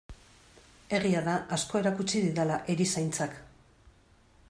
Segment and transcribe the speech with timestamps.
[0.99, 3.41] Egia da asko erakutsi didala erizaintzak.